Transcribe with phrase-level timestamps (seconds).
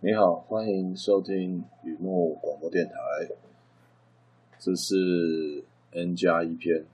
[0.00, 2.94] 你好，欢迎收听雨墨广播电台。
[4.56, 6.86] 这是 N 加一篇，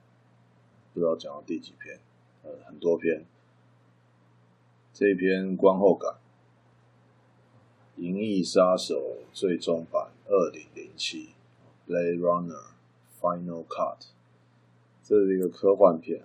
[0.91, 1.99] 不知道讲到第几篇，
[2.41, 3.23] 呃，很多篇。
[4.91, 6.15] 这篇观后感，
[8.01, 8.95] 《银翼杀手》
[9.39, 11.29] 最终版二零零七，
[11.87, 12.71] 《Blade Runner
[13.21, 13.99] Final Cut》，
[15.03, 16.23] 这是一个科幻片。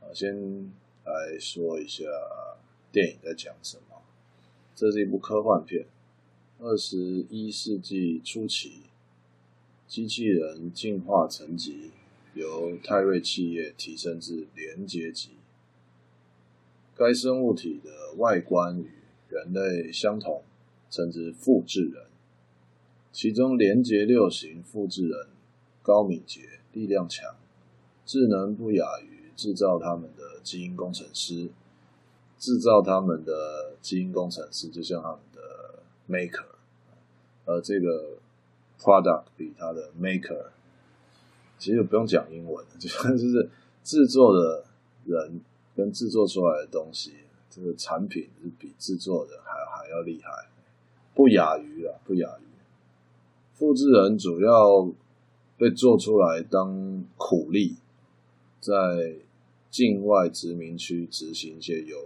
[0.00, 0.72] 啊，先
[1.04, 2.02] 来说一下
[2.90, 3.91] 电影在讲什么。
[4.82, 5.86] 这是一部科幻片。
[6.58, 8.80] 二十一世纪初期，
[9.86, 11.92] 机器人进化层级
[12.34, 15.36] 由泰瑞企业提升至连接级。
[16.96, 18.90] 该生物体的外观与
[19.28, 20.42] 人类相同，
[20.90, 22.06] 称之复制人。
[23.12, 25.28] 其中连接六型复制人
[25.80, 27.36] 高敏捷、力量强，
[28.04, 31.50] 智能不亚于制造他们的基因工程师。
[32.42, 36.46] 制造他们的基因工程师就像他们的 maker，
[37.44, 38.16] 而这个
[38.80, 40.46] product 比他的 maker
[41.60, 43.48] 其实不用讲英文，就是
[43.84, 44.64] 制作的
[45.04, 45.40] 人。
[45.74, 47.14] 跟制作出来的东西，
[47.48, 50.50] 这个产品是比制作的还还要厉害，
[51.14, 52.44] 不亚于啊，不亚于。
[53.54, 54.86] 复制人主要
[55.56, 57.76] 被做出来当苦力，
[58.60, 59.14] 在
[59.70, 61.96] 境外殖民区执行一些有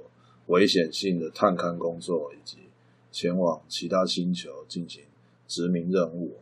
[0.47, 2.59] 危险性的探勘工作，以及
[3.11, 5.03] 前往其他星球进行
[5.49, 6.37] 殖民任务。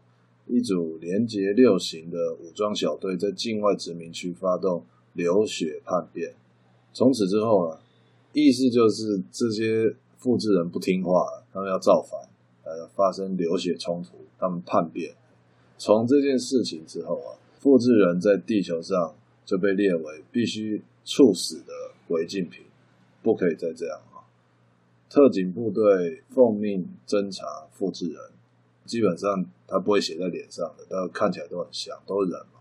[0.46, 6.34] 一组连结六型的武装小队在境外殖民区发动流血叛变。
[6.92, 7.78] 从此之后呢，
[8.34, 12.20] 意思就是这些复制人不听话，他们要造反，
[12.64, 15.14] 呃，发生流血冲突，他们叛变。
[15.78, 19.14] 从这件事情之后啊，复制人在地球上
[19.46, 21.72] 就被列为必须处死的
[22.08, 22.64] 违禁品，
[23.24, 24.22] 不可以再这样啊。
[25.10, 28.20] 特警部队奉命侦查复制人，
[28.84, 32.60] 基本上他不会写在脸上的，但看起来都很像，都是人嘛。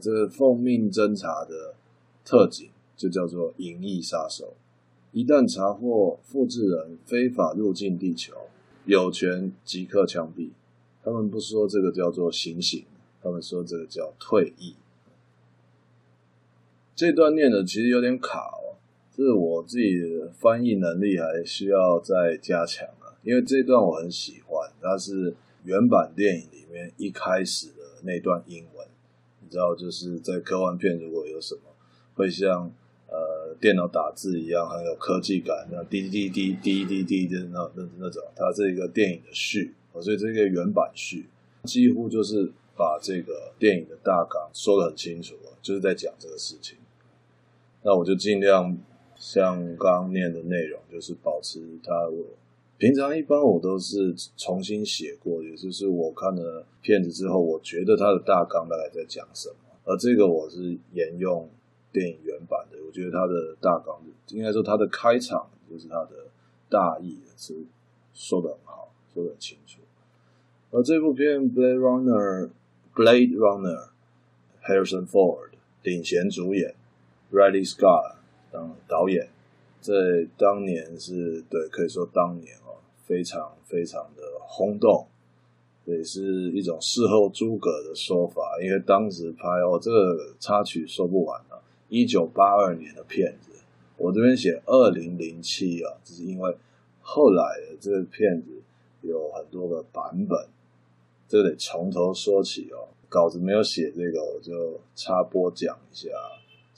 [0.00, 1.76] 这个奉命侦查的
[2.24, 2.68] 特警。
[3.00, 4.52] 就叫做银翼杀手。
[5.12, 8.34] 一旦查获复制人非法入境地球，
[8.84, 10.50] 有权即刻枪毙。
[11.02, 12.84] 他们不说这个叫做行刑，
[13.22, 14.76] 他们说这个叫退役。
[16.94, 18.59] 这段念的其实有点卡，
[19.24, 23.14] 是我自己的翻译能力还需要再加强啊。
[23.22, 28.86] 因为这段我很喜欢，它是原版电影里面一开始的那段英文。
[29.42, 31.62] 你知道，就是在科幻片如果有什么
[32.14, 32.72] 会像。
[33.12, 41.26] 呃，电脑打字一样很有科技感，那滴滴滴滴滴滴的那那那种，它是一个电影的序，所以这个原版序
[41.64, 46.78] 几乎就是把这个电影的大纲说得很清楚了，就是在讲这个事情。
[47.82, 48.78] 那我就尽量
[49.20, 52.08] 像刚念的内容，就是保持它。
[52.08, 52.24] 我
[52.76, 59.54] 平常一般我都是重新写过，也就是我看了片子之后，我觉得它的大纲大概在讲什么，
[59.84, 61.48] 而这个我是沿用。
[61.92, 66.30] 电影原版的，我觉得它的大纲，应该说它的开场就是它的
[66.68, 67.52] 大意是
[68.14, 69.80] 说的很好，说的很清楚。
[70.70, 72.48] 而这部片《Blade Runner》
[72.94, 75.48] ，Blade Runner，Harrison Ford
[75.82, 76.76] 领衔主演
[77.32, 78.18] ，Riley Scott
[78.50, 79.28] 当导演，
[79.80, 79.92] 在
[80.36, 85.06] 当年是对，可以说当年哦，非常非常的轰动，
[85.84, 91.62] 也是一种事后诸葛的说法，因为当时拍哦，这个插曲说不完了。
[91.88, 93.52] 一九八二年的片子，
[93.96, 96.56] 我这边写二零零七啊，只是因为
[97.00, 98.62] 后来的这个片子
[99.02, 100.46] 有很多个版本，
[101.26, 102.88] 这得从头说起哦。
[103.08, 106.08] 稿子没有写这个，我就插播讲一下。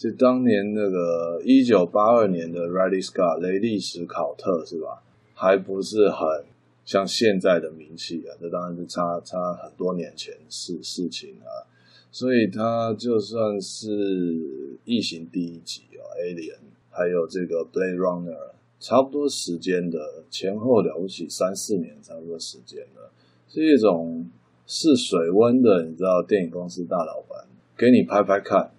[0.03, 5.01] 就当年那个一九八二年的 Ridley Scott 雷利史考特是吧？
[5.33, 6.45] 还不是很
[6.85, 11.71] 像现在的名气啊，这当然是差差很多年前事事情啊。
[12.11, 16.59] 所以他就算是异形第一集哦，Alien，
[16.91, 23.09] 还有这个 Blade Runner，差不多时间的前后了不起三四年差不多时间的，
[23.49, 24.29] 是一种
[24.67, 27.47] 试水温的，你知道，电影公司大老板
[27.77, 28.73] 给你拍拍看，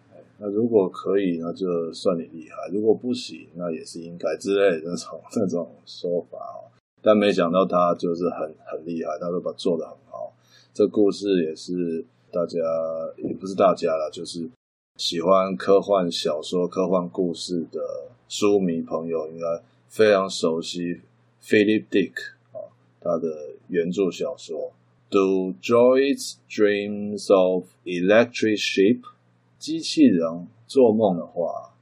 [0.44, 6.68] 那如果可以，那就算你厉害；如果不行，那也是应该之类的那种 那种说法哦。
[7.02, 10.34] 但没想到他就是很很厉害，他都把做得很好。
[10.74, 12.06] 这故事也是。
[12.34, 12.58] 大家
[13.18, 14.50] 也不是大家啦，就是
[14.98, 17.80] 喜欢科幻小说、科幻故事的
[18.28, 19.46] 书迷朋友，应该
[19.88, 21.02] 非常熟悉
[21.44, 22.14] Philip Dick
[22.52, 22.58] 啊，
[23.00, 23.30] 他的
[23.68, 24.72] 原著小说
[25.12, 29.02] 《Do Droids Dreams of Electric Sheep》？
[29.64, 31.74] 机器人做梦的话，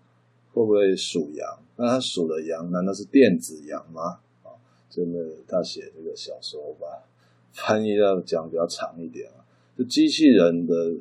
[0.54, 1.57] 会不会属羊？
[1.78, 4.19] 那他属的羊难道是电子羊吗？
[4.44, 4.54] 啊，
[4.88, 5.18] 真的
[5.48, 6.86] 他写这个小说吧，
[7.54, 9.42] 翻译要讲比较长一点啊，
[9.75, 10.94] 就机器人的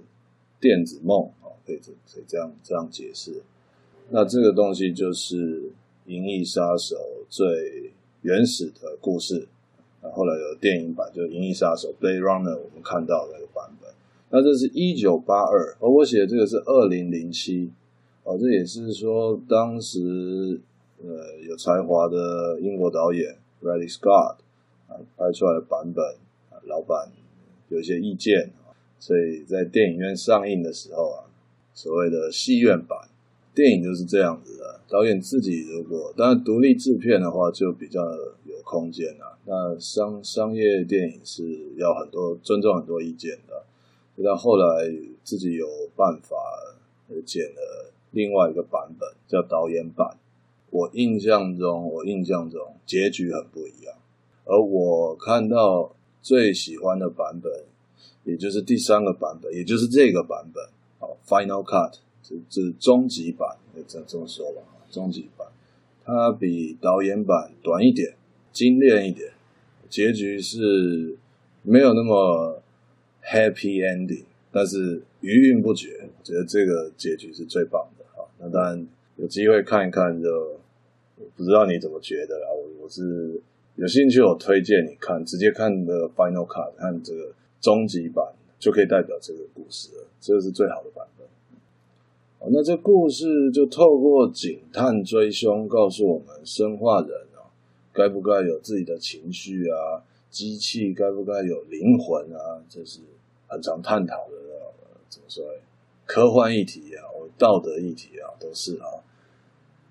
[0.59, 3.43] 电子梦啊，可以这可以这样这样解释。
[4.09, 5.61] 那这个东西就是
[6.07, 6.97] 《银翼杀手》
[7.29, 7.93] 最
[8.23, 9.47] 原始的故事。
[10.01, 13.90] 那后来有电影版，就《银翼杀手》（Blade Runner），我们看到的那个版本。
[14.31, 17.71] 那这是一九八二，而我写的这个是二零零七。
[18.23, 20.61] 哦，这也是说当时
[21.03, 24.37] 呃有才华的英国导演 Ridley Scott
[24.87, 26.05] 啊拍出来的版本
[26.51, 27.11] 啊，老板
[27.71, 31.25] 有些意见啊，所以在电影院上映的时候啊，
[31.75, 33.09] 所谓的戏院版
[33.55, 34.81] 电影就是这样子的。
[34.89, 38.01] 导演自己如果当然独立制片的话，就比较
[38.45, 39.39] 有空间啊。
[39.47, 41.43] 那商商业电影是
[41.77, 43.65] 要很多尊重很多意见的。
[44.21, 44.67] 直到后来
[45.25, 46.37] 自己有办法
[47.25, 50.19] 剪了另外一个版本，叫导演版。
[50.69, 53.97] 我印象中，我印象中结局很不一样。
[54.45, 57.65] 而我看到最喜欢的版本，
[58.25, 60.63] 也就是第三个版本，也就是这个版本，
[60.99, 63.57] 好，Final Cut，这这终极版，
[63.89, 64.61] 这这么说吧。
[64.91, 65.49] 终极版，
[66.05, 68.17] 它比导演版短一点，
[68.53, 69.33] 精炼一点，
[69.89, 71.17] 结局是
[71.63, 72.60] 没有那么
[73.31, 76.01] happy ending，但是余韵不绝。
[76.03, 78.27] 我觉得这个结局是最棒的啊！
[78.39, 78.87] 那当然
[79.17, 80.29] 有机会看一看就，
[81.17, 82.49] 就不知道你怎么觉得啦。
[82.51, 83.41] 我我是
[83.77, 88.27] 有兴趣，我推荐你看，直接看的 final cut，看这个终极版
[88.59, 91.27] 就可以代表这个故事了，这个是最好的版本。
[92.53, 97.47] 那这故事就透过警探追凶，告诉我们生化人啊，
[97.93, 100.03] 该不该有自己的情绪啊？
[100.31, 102.63] 机器该不该有灵魂啊？
[102.69, 103.01] 这是
[103.51, 104.37] 很常探讨的，
[105.11, 105.45] 怎么说？
[106.07, 107.05] 科幻议题啊，
[107.37, 108.87] 道德议题啊，都是啊。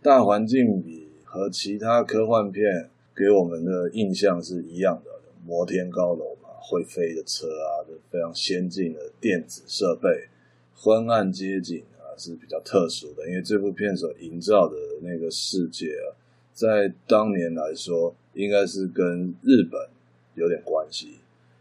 [0.01, 5.11] 大环境比和其他科幻片给我们的印象是一样的，
[5.45, 10.29] 摩天高楼嘛，会飞的车啊，非常先进的电子设备，
[10.73, 12.15] 昏暗街景啊。
[12.19, 16.11] 是比较特殊的，因为这部片所营造的那个世界啊，
[16.51, 19.87] 在当年来说，应该是跟日本
[20.35, 21.19] 有点关系。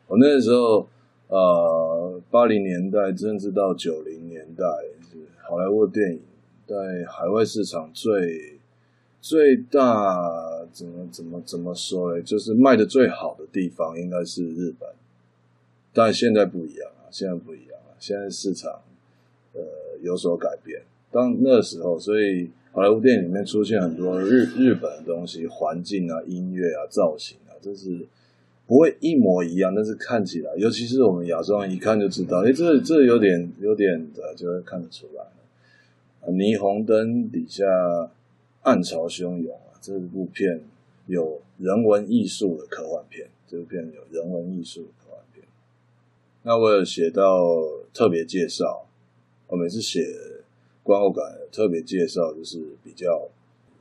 [0.09, 0.89] 我那时候，
[1.29, 4.65] 呃，八零年代甚至到九零年代，
[5.49, 6.21] 好莱坞电影
[6.67, 6.75] 在
[7.07, 8.59] 海外市场最
[9.21, 12.23] 最大，怎么怎么怎么说呢？
[12.23, 14.89] 就是卖的最好的地方应该是日本，
[15.93, 18.81] 但现在不一样啊，现在不一样啊，现在市场。
[19.55, 19.63] 呃，
[20.03, 20.81] 有所改变。
[21.11, 28.07] 当那时候，所以好莱坞电影里面出现很多日日本的东西，环境啊、音乐啊、造型啊，就是
[28.69, 35.25] 不会一模一样，但是看起来，尤其是我们亚洲人一看就知道，哎，这这有点有点的，就会看得出来。
[36.31, 37.65] 霓虹灯底下
[38.61, 40.61] 暗潮汹涌啊，这部片
[41.07, 45.43] 有人文艺术的科幻片，这部片有人文艺术的科幻片。
[46.43, 47.25] 那我有写到
[47.95, 48.85] 特别介绍。
[49.47, 50.05] 我每次写
[50.83, 53.31] 观后感，特别介绍就是比较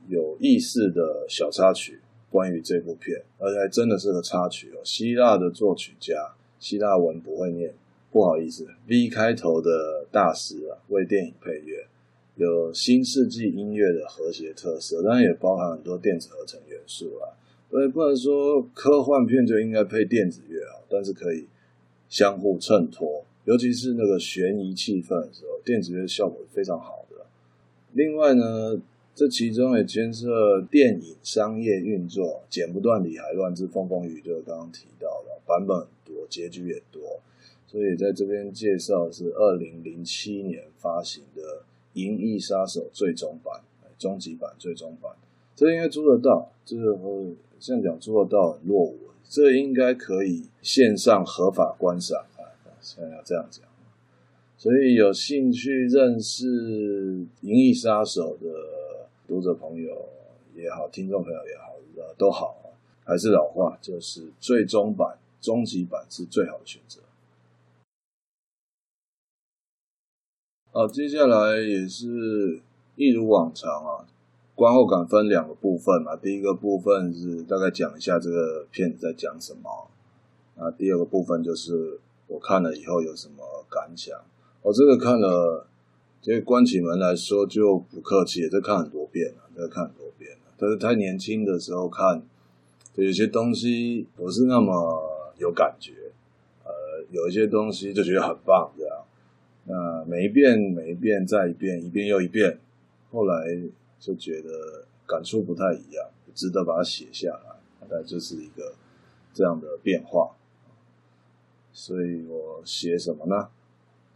[0.08, 4.80] 有意思的小插曲，关于这部片，而且还真的是个插曲哦。
[4.84, 7.72] 希腊的作曲家，希腊文不会念，
[8.10, 11.86] 不好意思，V 开头的大师啊，为电影配乐，
[12.36, 17.34] 有新世纪音乐的和谐特色，当然也包含很多电子合成元素啊。
[17.70, 21.46] 所以不能说科幻片就应该配电子乐啊，但是可以
[22.08, 23.24] 相互衬托。
[23.44, 27.26] 尤其是那个悬疑气氛的时候，电子乐效果是非常好的。
[27.92, 28.78] 另外呢，
[29.18, 37.18] 这其中也牵涉电影商业运作，剪不断理还乱之风风雨雨，就刚刚提到了版本很多，结局也多，
[37.66, 41.42] 所以在这边介绍是二零零七年发行的
[41.94, 43.60] 《银翼杀手》最终版、
[43.98, 45.10] 终极版、最终版，
[45.56, 46.52] 这应该租得到。
[46.64, 46.96] 这个
[47.58, 48.98] 现在讲租得到很落伍，
[49.28, 52.24] 这应该可以线上合法观赏。
[52.80, 53.64] 现在要这样讲，
[54.56, 56.46] 所以有兴趣认识
[57.40, 58.48] 《银翼杀手》的
[59.28, 60.08] 读者朋友
[60.54, 61.74] 也好，听众朋友也好，
[62.16, 62.56] 都好，
[63.04, 67.02] 还是老话，就是最终版、终极版是最好的选择。
[70.72, 72.62] 好，接下来也是
[72.96, 74.08] 一如往常啊，
[74.54, 79.88] 观后感分两个部分嘛，第一个部分是大概讲一下这个片子在讲什么，
[80.56, 82.00] 啊，第二个部分就是。
[82.28, 84.14] 我看了以后有什么感想？
[84.60, 85.66] 我、哦、这个看了，
[86.20, 90.52] 这个关起门来说就不客气，也在看很多遍了，在看很多遍了。
[90.56, 92.22] 但是太年轻的时候看，
[92.94, 95.92] 就有些东西不是那么有感觉，
[96.64, 96.70] 呃，
[97.10, 99.04] 有一些东西就觉得很棒，这样。
[99.64, 102.58] 那每一遍每一遍再一遍，一遍又一遍，
[103.10, 103.56] 后来
[104.00, 107.56] 就觉得感触不太一样，值得把它写下来。
[107.80, 108.74] 大概就是一个
[109.32, 110.34] 这样的变化。
[111.72, 113.48] 所以我写什么呢？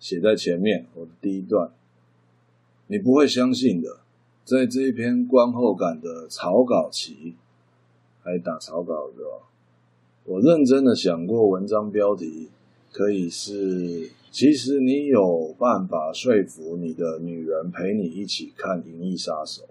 [0.01, 1.71] 写在前面，我的第一段，
[2.93, 4.01] 你不会相信的，
[4.45, 7.33] 在这一篇观后感的草稿期，
[8.23, 9.25] 还打草稿的？
[10.27, 12.51] 我认真的想过，文章标题
[12.93, 14.11] 可以是。
[14.31, 19.63] 其实你有办法说服你的女人陪你一起看《银翼杀手》，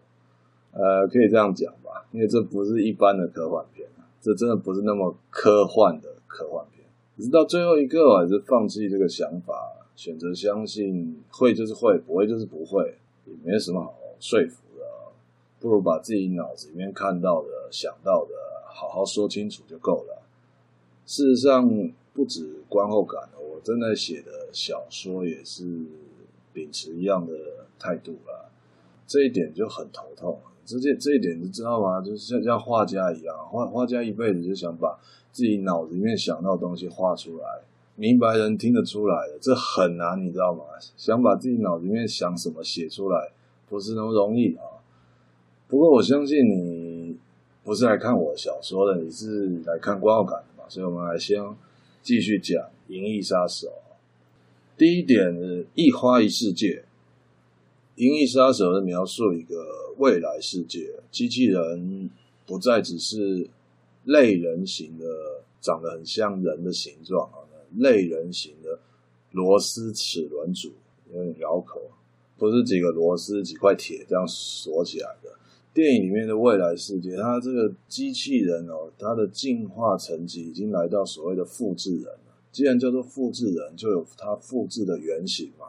[0.71, 6.85] 呃，可以这样讲吧，因为这不是一般的科幻片啊，这真的不是那么科幻的科幻片。
[7.17, 9.53] 直到最后一刻，我还是放弃这个想法，
[9.95, 12.95] 选择相信会就是会，不会就是不会，
[13.31, 14.85] 也没什么好说服的，
[15.59, 18.33] 不如把自己脑子里面看到的、想到的，
[18.65, 20.21] 好好说清楚就够了。
[21.05, 24.31] 事实上，不止观后感，我正在写的。
[24.53, 25.63] 小说也是
[26.51, 27.33] 秉持一样的
[27.79, 28.49] 态度啦，
[29.07, 30.37] 这一点就很头痛。
[30.65, 32.01] 这这这一点你知道吗？
[32.01, 34.99] 就是像像画家一样，画画家一辈子就想把
[35.31, 37.61] 自己脑子里面想到的东西画出来，
[38.01, 40.63] 明白人听得出来的，这很难，你知道吗？
[40.97, 43.31] 想把自己脑子里面想什么写出来，
[43.69, 44.63] 不是那么容易啊。
[45.67, 47.15] 不过我相信你
[47.63, 51.39] 不是来看我小说的，你是来看观后感的嘛，所以我们来先
[52.01, 53.67] 继续讲《银翼杀手》。
[54.75, 56.83] 第一点是一花一世界，
[58.03, 62.09] 《银翼杀手》是描述一个未来世界，机器人
[62.47, 63.47] 不再只是
[64.05, 65.05] 类人形的，
[65.61, 67.40] 长得很像人的形状啊，
[67.77, 68.79] 类人形的
[69.31, 70.71] 螺丝齿轮组，
[71.13, 71.81] 有点绕口，
[72.37, 75.29] 不是几个螺丝几块铁这样锁起来的。
[75.73, 82.35] 电影里面的未来世界，它这个机器人哦，它的进化层级已经来到所谓的复制人了。
[82.51, 85.67] 既然叫做复制人，就有它复制的原型嘛。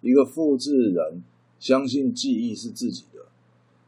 [0.00, 1.22] 一个复制人
[1.60, 3.20] 相信记忆是自己的，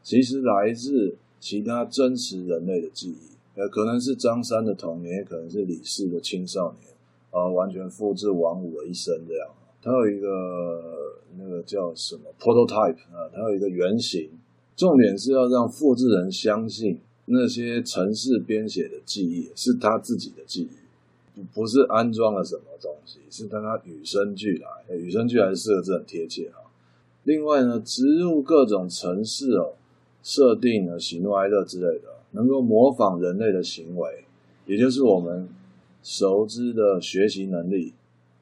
[0.05, 6.93] 其实来自其他真实人类的记忆，呃，可能是张三的童年，也可能是李四的青少年，
[7.37, 9.49] 啊，完全复制王五的一生这样。
[9.83, 14.31] 它有一个那个叫什么 prototype 啊，它有一个原型。
[14.75, 21.43] 重点是要让复制人相信那些程式编写的记忆是他自己的记忆。
[21.53, 24.97] 不是安装了什么东西，是让它与生俱来。
[24.97, 26.65] 与生俱来四个字很贴切啊。
[27.25, 29.75] 另外呢，植入各种程式哦，
[30.23, 34.25] 设定了喜怒哀乐之类的，能够模仿人类的行为，
[34.65, 35.47] 也就是我们
[36.09, 37.93] 熟知的学习能力，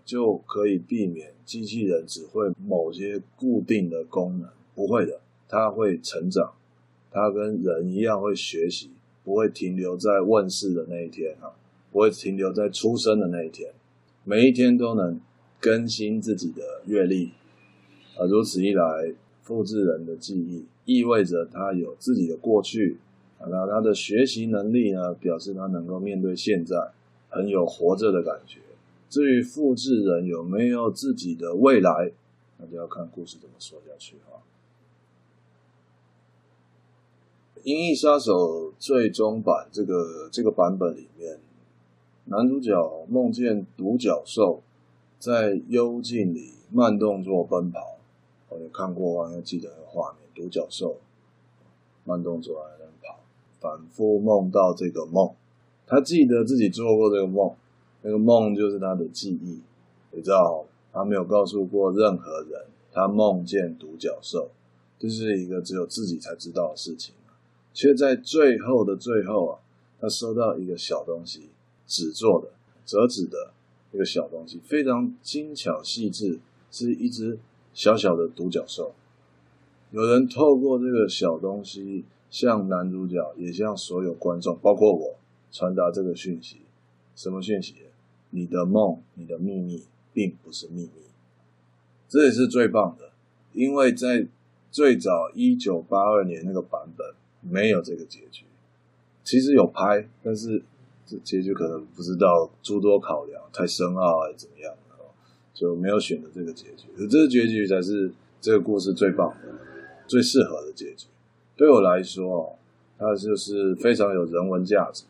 [0.05, 4.51] 就可以避免机器人只会某些固定的功能。
[4.75, 6.53] 不会的，它会成长，
[7.11, 8.91] 它跟人一样会学习，
[9.25, 11.57] 不会停留在问世的那一天啊。
[11.91, 13.73] 不会停留在出生的那一天，
[14.25, 15.19] 每一天都能
[15.59, 17.31] 更新自己的阅历，
[18.19, 22.99] 啊如此一来，复制人的记忆意味着他有自己的过去，
[23.39, 26.91] 啊，那他的学习能力呢，表示他能够面对现在，
[27.35, 28.61] 很有活着的感觉。
[29.11, 32.13] 至于复制人有没有自己的未来，
[32.59, 34.41] 那就要看故事怎么说下去哈。
[37.63, 41.39] 《银翼杀手》最终版这个这个版本里面。
[42.27, 44.63] 男主角梦见独角兽
[45.19, 47.99] 在幽静里慢动作奔跑，
[48.49, 50.21] 我有看过，我应该记得那个画面。
[50.35, 50.97] 独角兽
[52.05, 53.21] 慢动作在那跑，
[53.61, 55.35] 反复梦到这个梦，
[55.87, 57.55] 他记得自己做过这个梦，
[58.03, 59.61] 那个梦就是他的记忆。
[60.13, 64.51] 你知道，他没有告诉过任何人，他梦见独角兽，
[64.99, 67.15] 这是一个只有自己才知道的事情。
[67.73, 69.59] 却在最后的最后啊，
[70.01, 71.51] 他收到一个小东西。
[71.87, 72.49] 纸做的
[72.87, 73.53] 折纸的
[73.93, 77.39] 一个小东西，非常精巧细致，是一只
[77.75, 78.95] 小小的独角兽。
[79.91, 85.15] 有人透过这个小东西，向男主角，也向所有观众，包括我，
[85.55, 86.59] 传达这个讯息。
[87.17, 87.77] 什么讯息？
[88.29, 91.05] 你的梦，你的秘密，并不是秘密。
[92.09, 93.13] 这也是最棒的，
[93.55, 94.27] 因为在
[94.71, 98.45] 最早一九八二年那个版本没有这个结局，
[99.23, 100.63] 其实有拍，但是。
[101.07, 104.75] 这结局可能不知道诸多考量，太深奥还是怎么样，
[105.53, 106.87] 就没有选择这个结局。
[106.97, 109.55] 而这个结局才是这个故事最棒的、
[110.07, 111.09] 最适合的结局。
[111.57, 112.59] 对我来说，
[112.97, 115.05] 它就是非常有人文价值。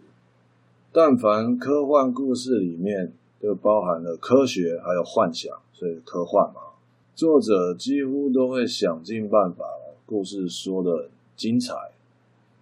[0.96, 6.60] 但凡科幻故事里面都包含了科学还有幻想，所以科幻嘛，
[7.16, 9.64] 作者几乎都会想尽办法，
[10.06, 11.74] 故事说得很精彩，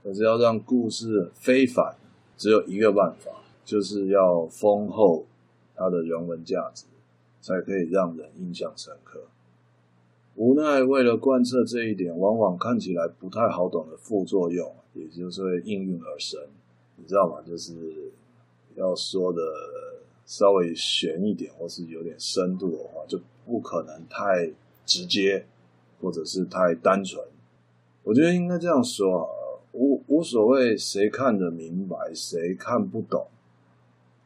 [0.02, 1.94] 可是要让故事非凡。
[2.38, 3.30] 只有一个办法，
[3.66, 5.26] 就是要丰厚
[5.76, 6.86] 它的人文价值，
[7.42, 9.20] 才可以让人印象深刻。
[10.36, 16.40] 无奈为了贯彻这一点，往往看起来不太好懂的副作用，也就是会应运而生。
[16.96, 17.42] 你知道吗？
[17.46, 17.74] 就是
[18.76, 19.40] 要说的
[20.24, 24.52] 稍微悬一点，或是有点深度的话，就不可能太
[24.86, 25.46] 直接，
[26.00, 27.24] 或者是太单纯。
[28.02, 29.30] 我觉得应该这样说啊，
[29.72, 33.26] 无无所谓谁看得明白，谁看不懂。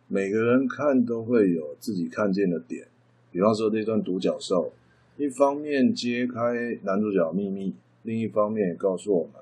[0.09, 2.89] 每个人看都会有自己看见的点。
[3.33, 4.73] 比方说这段独角兽，
[5.17, 9.33] 一方面揭开男主角秘密，另一方面也告诉我们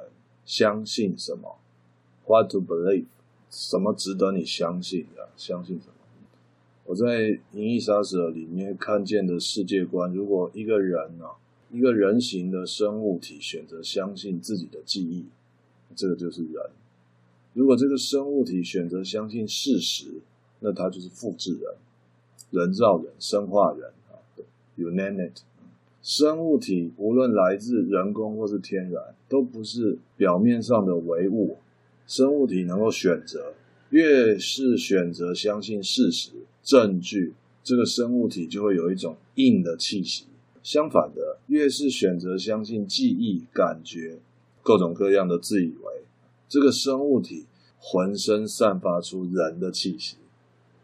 [0.45, 1.59] 相信什么
[2.27, 3.05] ，what to believe，
[3.55, 5.93] 什么值得你相信的，相信什么。
[6.87, 7.07] 我在
[7.53, 11.39] 《银翼杀手》里面看见的世界观，如果一个人啊，
[11.71, 15.27] 一个人形的生物体选择相信自己的记忆，
[15.95, 16.73] 这个就是人；
[17.53, 20.21] 如果这个生物体选择相信事实，
[20.59, 21.75] 那它就是复制人。
[22.51, 24.19] 人造人、生化人啊
[24.77, 25.33] ，Unit
[26.03, 31.59] 生物体无论来自人工或是天然，都不是表面上的唯物。
[32.07, 33.55] 生物体能够选择，
[33.91, 36.31] 越是选择相信事实、
[36.63, 40.27] 证据，这个生物体就会有一种硬的气息。
[40.63, 44.19] 相反的，越是选择相信记忆、感觉，
[44.63, 46.05] 各种各样的自以为，
[46.49, 47.45] 这个生物体
[47.79, 50.17] 浑身散发出人的气息，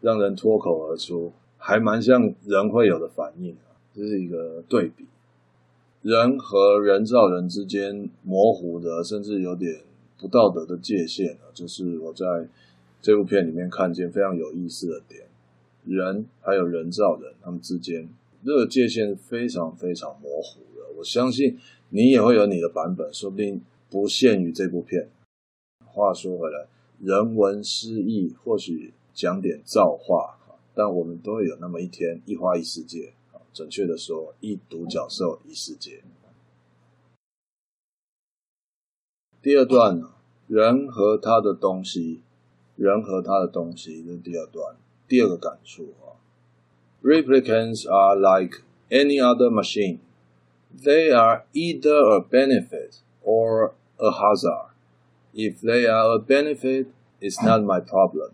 [0.01, 1.33] 让人脱口而出。
[1.63, 5.05] 还蛮像人会有的反应啊，这是一个对比。
[6.01, 9.81] 人和人造人之间模糊的，甚至有点
[10.21, 12.47] 不道德的界限啊，就是我在
[13.01, 15.23] 这部片里面看见非常有意思的点。
[15.83, 18.07] 人还有人造人他们之间
[18.45, 20.85] 这个界限非常非常模糊的。
[20.97, 21.57] 我相信
[21.89, 23.59] 你也会有你的版本，说不定
[23.89, 25.09] 不限于这部片。
[25.83, 26.67] 话说回来，
[26.99, 30.37] 人文诗意或许讲点造化。
[30.73, 33.11] 但我们都会有那么一天，一花一世界。
[33.53, 36.01] 准确的说，一独角兽一世界。
[39.43, 40.11] 第二段呢，
[40.47, 42.21] 人和他的东西，
[42.75, 44.75] 人和他的东西，这是第二段，
[45.07, 46.21] 第二个感触啊。
[47.01, 49.97] Replicants are like any other machine.
[50.79, 54.69] They are either a benefit or a hazard.
[55.33, 58.33] If they are a benefit, it's not my problem.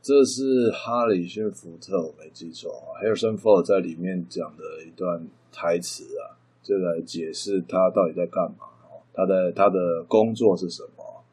[0.00, 8.68] 这是哈里逊福特，我没记错啊，Harrison Ford 在里面讲的一段台词啊，就来解释他到底在干嘛，
[9.16, 11.24] 他的他的工作是什么？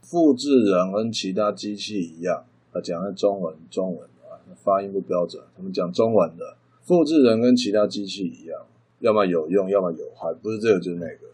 [0.00, 8.64] 复制人跟其他机器一样，他讲的中文，中文啊，发音不标准，他们讲中文的，复制人跟其他机器一样，
[9.00, 11.26] 要么有用，要么有害，不是这个就是那个。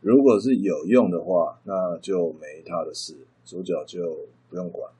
[0.00, 4.90] 如果是有用的话，那就没他的事，主角就不用管。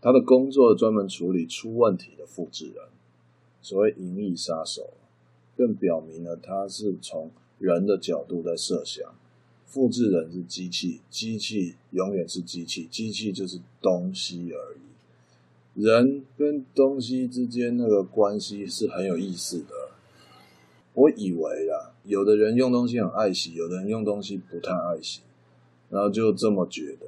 [0.00, 2.84] 他的工作专门处理出问题的复制人，
[3.60, 4.94] 所谓银翼杀手，
[5.56, 9.14] 更表明了他是从人的角度在设想，
[9.74, 15.82] 复制人是机器，机器永远是机器，机器就是东西而已。
[15.82, 19.74] 人跟东西之间那个关系是很有意思的。
[20.92, 25.22] 我以为啊，有的人用东西很爱惜，有的人用东西不太爱惜，
[25.90, 27.06] 然后就这么觉得。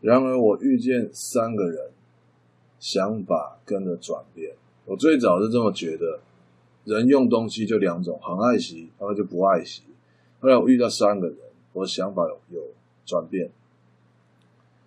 [0.00, 1.90] 然而我遇见三个人。
[2.82, 4.56] 想法跟着转变。
[4.86, 6.18] 我最早是这么觉得，
[6.84, 9.82] 人用东西就两种，很爱惜，然后就不爱惜。
[10.40, 11.36] 后来我遇到三个人，
[11.72, 12.62] 我想法有有
[13.04, 13.50] 转变。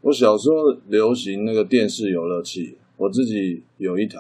[0.02, 4.20] 我小时候流行那个电视游乐器，我自己有一台，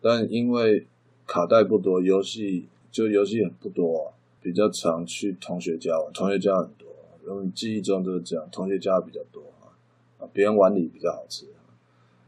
[0.00, 0.86] 但因为
[1.26, 6.86] 卡带不多，游戏就游戏很不多，比较常去同学家玩，同学家很多，
[7.26, 9.42] 然后记忆中都是这样，同学家比较多
[10.18, 11.46] 啊，别人碗里比较好吃。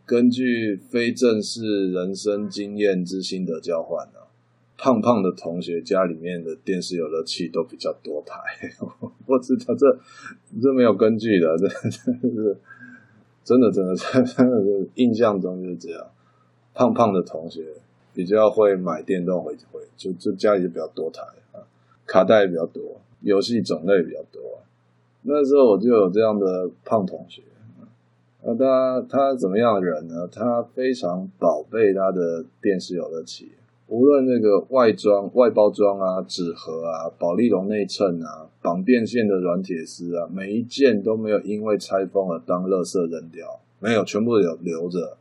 [0.07, 4.28] 根据非正式人生经验之心得交换啊，
[4.79, 8.38] 胖胖的同学家里面的电视游乐器都比较多台。
[9.27, 9.99] 我知道这
[10.62, 11.69] 这没有根据的，这
[13.45, 16.07] 真的真的真的印象中就是这样。
[16.73, 17.75] 胖胖的同学
[18.14, 21.59] 比较会买电动回回，就就家里就比较多台啊，
[22.07, 24.41] 卡带也比较多，游戏种类也比较多。
[25.23, 27.43] 那时候我就有这样的胖同学。
[28.41, 30.29] 那他他怎么样的人呢？
[30.29, 33.51] 他非常宝贝他的电视游乐器，
[33.88, 45.16] 无论那个外装、外包装啊、纸盒啊、保丽龙内衬啊、绑电线的软铁丝啊，每一件都没有因为拆封而当垃圾扔掉，没有，全部有留着。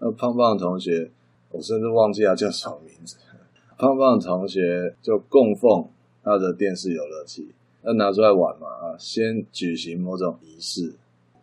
[0.00, 1.10] 那胖胖同学，
[1.50, 3.16] 我甚至忘记他叫什么名字。
[3.78, 5.88] 胖胖同学就供奉
[6.24, 7.48] 他的电视游乐器，
[7.82, 10.92] 那拿出来玩嘛啊，先举行某种仪式。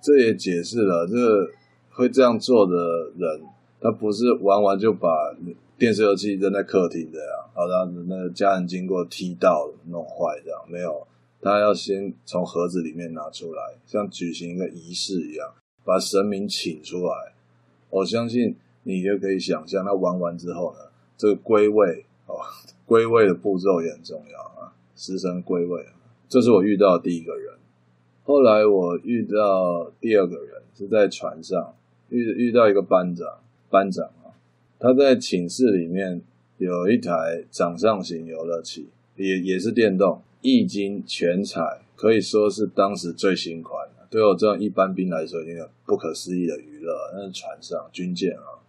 [0.01, 1.49] 这也解释了，这个
[1.91, 2.73] 会这样做的
[3.17, 3.41] 人，
[3.79, 5.09] 他不是玩完就把
[5.77, 11.05] 电视游戏扔在客厅这样，好，然后那家人经过踢到弄坏这样，没有，
[11.41, 17.33] 他要先从盒子里面拿出来，像举行一个仪式一样，把神明请出来。
[17.89, 20.79] 我相信你就可以想象，那玩完之后呢，
[21.17, 22.39] 这个归位哦，
[22.85, 25.85] 归位的步骤也很重要啊，食神归位。
[26.29, 27.53] 这是我遇到的第一个人。
[28.23, 31.75] 后来我遇到第二个人是在船上
[32.09, 33.27] 遇遇到一个班长，
[33.69, 34.24] 班长啊，
[34.85, 36.21] 他在寝室里面
[36.59, 44.05] 有一台掌上型游乐器，也也是电动，易经全彩，可以说是当时最新款的。
[44.11, 46.93] 对我这种一般兵来说，有点不可思议的娱乐。
[47.15, 48.61] 那是船上军舰啊，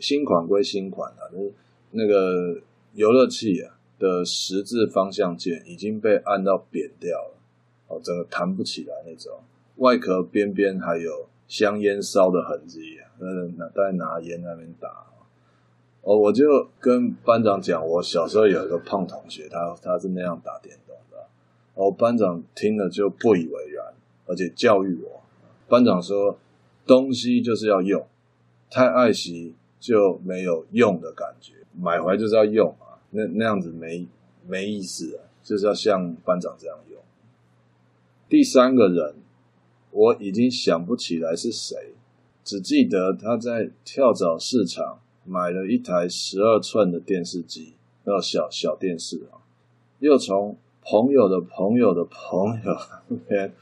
[0.00, 1.38] 新款归新款啊，那
[1.92, 2.60] 那个
[2.94, 7.34] 游乐器啊的十字方向键已经被按到扁掉了。
[7.86, 9.38] 哦，整个弹不起来那种，
[9.76, 15.04] 外壳边边还有香烟烧的痕迹啊，那拿在拿烟那边打。
[16.02, 21.26] 哦，我就跟班长讲，我小时候有一个胖同学，他他是那样打电动的。
[21.74, 23.94] 哦，班长听了就不以为然，
[24.26, 25.22] 而且教育我。
[25.68, 26.38] 班长说，
[26.86, 28.06] 东西就是要用，
[28.70, 34.06] 太爱惜就没有用的感觉，买回来就是要用啊，那那样子没
[34.46, 36.98] 没意思啊，就是要像班长这样用。
[38.30, 39.16] 第三个人，
[39.90, 41.92] 我已经想不起来是谁，
[42.42, 49.44] 只记得他在跳蚤市场买了一台十二寸的电视机，那小小电视啊，
[50.00, 52.76] 又从朋友的朋友的朋友
[53.08, 53.52] 那边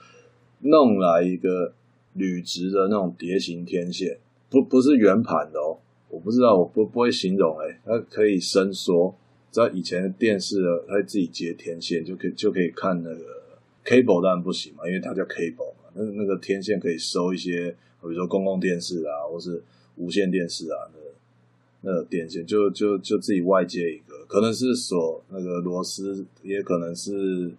[0.60, 1.72] 弄来一个
[2.12, 9.14] 铝制的那种碟形天线，不不是圆盘的哦，我不知道，我不不会形容哎，它可以伸缩，
[9.50, 13.36] 在以前的电视呢，它自己接天线就可以就可以看那个。
[13.86, 15.88] cable 当然不行嘛，因为它叫 cable 嘛。
[15.94, 19.62] 那那个天线可以收一些，比如说公共电视啊，或是
[19.94, 20.90] 无线电视啊，
[21.86, 27.52] 那那个电线就就就自己外接一个，可能是锁那个螺丝，也可能是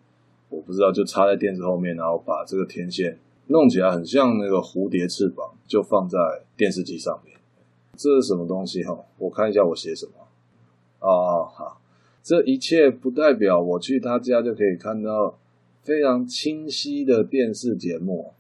[0.49, 6.17] 我不知道，就插在电视后面，然后把这个天线弄起来，很像那个蝴蝶翅膀，就放在
[6.57, 7.37] 电视机上面。
[7.95, 8.99] 这是什么东西哈？
[9.17, 10.11] 我看一下我写什么。
[10.99, 11.79] 哦，好，
[12.21, 15.39] 这一切不代表我去他家就可以看到。
[15.83, 18.33] 非常清晰的电视节目，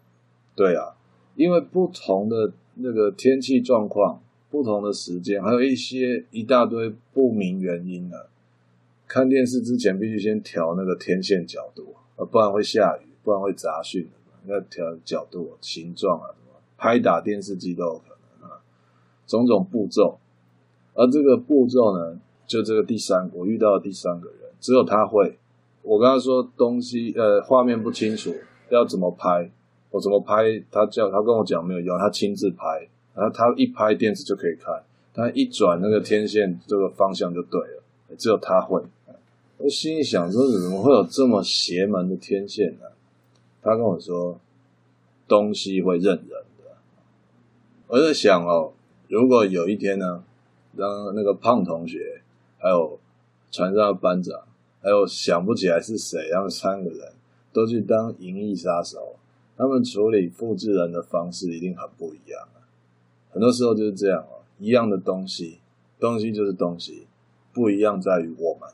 [0.53, 0.97] 对啊，
[1.35, 8.29] 因为不同的那个天气状况、不同的时间，还有一些一大堆不明原因的，
[9.07, 14.09] 看电视之前必须先调那个天线角度，呃，不然会下雨，不然会杂讯，
[14.45, 18.61] 要调角度、形状啊，什么拍打电视机都有可能啊，
[19.25, 20.19] 种种步骤。
[20.93, 25.37] 而这个步骤呢，就这个第三，我遇到的第三个人，只有他会。
[25.83, 28.33] 我跟他说东西，呃，画面不清楚，
[28.69, 29.51] 要怎么拍？
[29.91, 30.61] 我怎么拍？
[30.69, 37.83] 他叫他跟我讲没有用，他亲自拍，然后他一拍电视就可以看，他一转那个天线这个方向就对了，
[38.15, 38.81] 只有他会。
[39.57, 42.85] 我心里想说，怎么会有这么邪门的天线呢？
[43.63, 44.39] 他跟我说，
[45.27, 46.77] 东西会认人的。
[47.87, 48.73] 我在想哦，
[49.07, 50.23] 如果有一天呢，
[50.75, 52.21] 让那个胖同学
[52.59, 52.99] 还有
[53.51, 54.43] 船上的班长。
[54.79, 57.11] 还有想不起来是谁，他们三个人
[57.51, 59.17] 都去当银翼杀手，
[59.57, 62.47] 他们处理复制人的方式一定很不一样。
[63.37, 65.59] 很多时候就是这样哦，一样的东西，
[65.99, 67.05] 东西就是东西，
[67.53, 68.67] 不一样在于我们。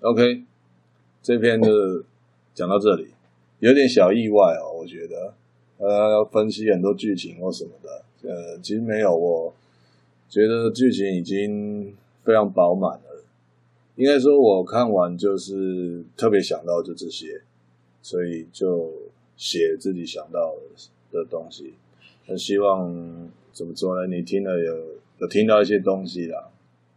[0.00, 0.42] OK，
[1.22, 2.02] 这篇就
[2.52, 3.10] 讲到这里，
[3.60, 5.34] 有点小意外哦，我觉得，
[5.78, 9.54] 呃，要分析很多剧情或什么的，呃，其实没有，我
[10.28, 11.96] 觉得剧情已经。
[12.24, 13.24] 非常饱满了，
[13.96, 17.42] 应该说，我看完就是特别想到就这些，
[18.00, 18.92] 所以就
[19.36, 20.60] 写自己想到的
[21.12, 21.74] 的东西。
[22.26, 24.06] 很希望怎么说呢？
[24.06, 24.76] 你听了有
[25.18, 26.48] 有听到一些东西啦。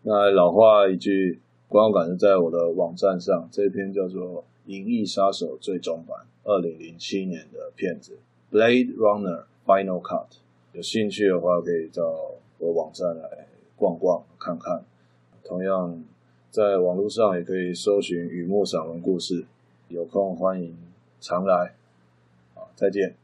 [0.03, 8.17] 那老话一句，观感是在我的网站上，这篇叫做《银翼杀手最终版》，二零零七年的片子
[8.55, 10.27] 《Blade Runner Final Cut》。
[10.73, 14.83] 有兴趣的话，可以到我网站来逛逛看看。
[15.43, 16.03] 同样，
[16.51, 19.45] 在网络上也可以搜寻雨墨散文故事，
[19.89, 20.77] 有空欢迎
[21.19, 21.75] 常来。
[22.53, 23.15] 好，再见。